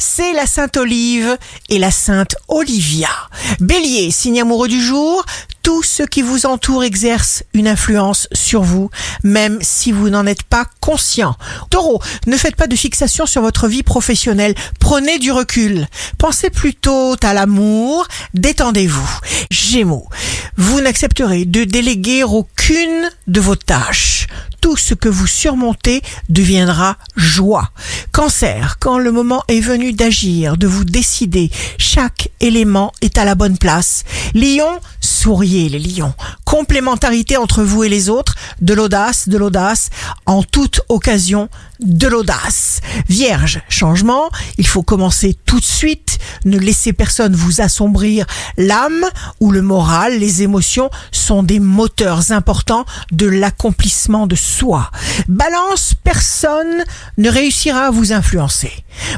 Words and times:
c'est 0.00 0.32
la 0.32 0.46
Sainte 0.46 0.78
Olive 0.78 1.36
et 1.68 1.78
la 1.78 1.90
Sainte 1.90 2.34
Olivia. 2.48 3.10
Bélier, 3.60 4.10
signe 4.10 4.40
amoureux 4.40 4.66
du 4.66 4.80
jour, 4.80 5.24
tout 5.62 5.82
ce 5.82 6.02
qui 6.02 6.22
vous 6.22 6.46
entoure 6.46 6.84
exerce 6.84 7.44
une 7.52 7.68
influence 7.68 8.26
sur 8.32 8.62
vous, 8.62 8.90
même 9.22 9.58
si 9.60 9.92
vous 9.92 10.08
n'en 10.08 10.26
êtes 10.26 10.42
pas 10.42 10.64
conscient. 10.80 11.36
Taureau, 11.68 12.00
ne 12.26 12.36
faites 12.36 12.56
pas 12.56 12.66
de 12.66 12.76
fixation 12.76 13.26
sur 13.26 13.42
votre 13.42 13.68
vie 13.68 13.82
professionnelle, 13.82 14.54
prenez 14.80 15.18
du 15.18 15.32
recul. 15.32 15.86
Pensez 16.18 16.48
plutôt 16.50 17.14
à 17.22 17.34
l'amour, 17.34 18.08
détendez-vous. 18.32 19.20
Gémeaux, 19.50 20.08
vous 20.56 20.80
n'accepterez 20.80 21.44
de 21.44 21.64
déléguer 21.64 22.24
aucune 22.24 23.10
de 23.26 23.40
vos 23.40 23.56
tâches 23.56 24.26
tout 24.60 24.76
ce 24.76 24.94
que 24.94 25.08
vous 25.08 25.26
surmontez 25.26 26.02
deviendra 26.28 26.96
joie. 27.16 27.70
Cancer, 28.12 28.78
quand 28.78 28.98
le 28.98 29.12
moment 29.12 29.42
est 29.48 29.60
venu 29.60 29.92
d'agir, 29.92 30.56
de 30.56 30.66
vous 30.66 30.84
décider, 30.84 31.50
chaque 31.78 32.30
élément 32.40 32.92
est 33.00 33.18
à 33.18 33.24
la 33.24 33.34
bonne 33.34 33.58
place. 33.58 34.04
Lion, 34.34 34.80
souriez 35.00 35.68
les 35.68 35.78
lions. 35.78 36.14
Complémentarité 36.50 37.36
entre 37.36 37.62
vous 37.62 37.84
et 37.84 37.88
les 37.88 38.08
autres, 38.08 38.34
de 38.60 38.74
l'audace, 38.74 39.28
de 39.28 39.38
l'audace, 39.38 39.88
en 40.26 40.42
toute 40.42 40.80
occasion, 40.88 41.48
de 41.78 42.08
l'audace. 42.08 42.80
Vierge, 43.08 43.60
changement, 43.68 44.30
il 44.58 44.66
faut 44.66 44.82
commencer 44.82 45.36
tout 45.46 45.60
de 45.60 45.64
suite, 45.64 46.18
ne 46.44 46.58
laissez 46.58 46.92
personne 46.92 47.36
vous 47.36 47.60
assombrir 47.60 48.26
l'âme 48.56 49.06
ou 49.38 49.52
le 49.52 49.62
moral, 49.62 50.18
les 50.18 50.42
émotions 50.42 50.90
sont 51.12 51.44
des 51.44 51.60
moteurs 51.60 52.32
importants 52.32 52.84
de 53.12 53.26
l'accomplissement 53.28 54.26
de 54.26 54.34
soi. 54.34 54.90
Balance, 55.28 55.94
personne 56.02 56.84
ne 57.16 57.30
réussira 57.30 57.86
à 57.86 57.90
vous 57.92 58.12
influencer. 58.12 58.72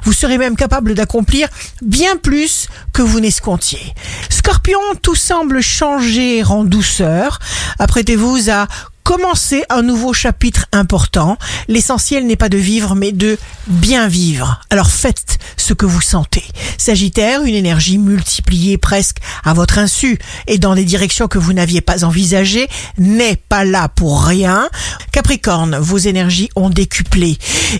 Vous 0.05 0.13
serez 0.13 0.37
même 0.37 0.57
capable 0.57 0.95
d'accomplir 0.95 1.49
bien 1.81 2.17
plus 2.17 2.69
que 2.93 3.03
vous 3.03 3.21
n'escomptiez. 3.21 3.95
Scorpion, 4.29 4.81
tout 5.01 5.15
semble 5.15 5.63
changer 5.63 6.45
en 6.45 6.65
douceur. 6.65 7.22
Apprêtez-vous 7.79 8.51
à 8.51 8.67
commencer 9.03 9.65
un 9.69 9.83
nouveau 9.83 10.13
chapitre 10.13 10.67
important. 10.73 11.37
L'essentiel 11.69 12.27
n'est 12.27 12.37
pas 12.37 12.49
de 12.49 12.59
vivre, 12.59 12.95
mais 12.95 13.13
de 13.13 13.39
bien 13.67 14.09
vivre. 14.09 14.61
Alors 14.71 14.91
faites 14.91 15.39
ce 15.57 15.75
que 15.75 15.87
vous 15.87 16.01
sentez. 16.01 16.45
Sagittaire, 16.79 17.43
une 17.43 17.55
énergie 17.55 17.99
multipliée 17.99 18.79
presque 18.79 19.19
à 19.45 19.55
votre 19.55 19.79
insu 19.79 20.19
et 20.47 20.59
dans 20.59 20.75
des 20.75 20.85
directions 20.85 21.29
que 21.29 21.39
vous 21.39 21.53
n'aviez 21.53 21.81
pas 21.81 22.05
envisagées, 22.05 22.69
n'est 22.99 23.37
pas 23.37 23.65
là 23.65 23.89
pour 23.89 24.25
rien. 24.25 24.69
Capricorne, 25.13 25.77
vos 25.79 25.99
énergies 25.99 26.51
ont 26.57 26.71
décuplé 26.71 27.39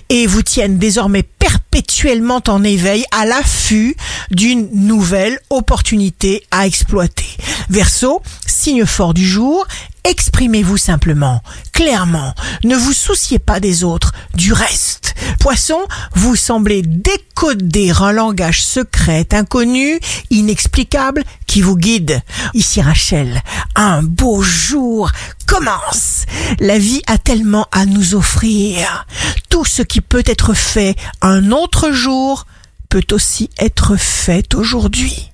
et 0.09 0.27
vous 0.27 0.43
tiennent 0.43 0.77
désormais 0.77 1.23
perpétuellement 1.23 2.41
en 2.47 2.63
éveil 2.63 3.03
à 3.11 3.25
l'affût 3.25 3.95
d'une 4.31 4.69
nouvelle 4.73 5.39
opportunité 5.49 6.43
à 6.51 6.65
exploiter. 6.67 7.25
Verseau, 7.69 8.21
signe 8.45 8.85
fort 8.85 9.13
du 9.13 9.27
jour, 9.27 9.65
exprimez-vous 10.03 10.77
simplement, 10.77 11.41
clairement, 11.71 12.33
ne 12.63 12.75
vous 12.75 12.93
souciez 12.93 13.39
pas 13.39 13.59
des 13.59 13.83
autres, 13.83 14.11
du 14.33 14.53
reste. 14.53 15.15
Poisson, 15.39 15.79
vous 16.13 16.35
semblez 16.35 16.81
décoder 16.81 17.91
un 17.99 18.11
langage 18.11 18.63
secret, 18.63 19.27
inconnu, 19.31 19.99
inexplicable, 20.29 21.23
qui 21.47 21.61
vous 21.61 21.77
guide. 21.77 22.21
Ici 22.53 22.81
Rachel, 22.81 23.41
un 23.75 24.03
beau 24.03 24.41
jour 24.41 25.11
commence. 25.47 26.25
La 26.59 26.77
vie 26.77 27.01
a 27.07 27.17
tellement 27.17 27.67
à 27.71 27.85
nous 27.85 28.15
offrir. 28.15 29.05
Tout 29.49 29.65
ce 29.65 29.81
qui 29.81 30.01
peut 30.01 30.23
être 30.25 30.53
fait 30.53 30.95
un 31.21 31.51
autre 31.51 31.91
jour 31.91 32.45
peut 32.89 33.05
aussi 33.11 33.49
être 33.59 33.95
fait 33.95 34.55
aujourd'hui. 34.55 35.31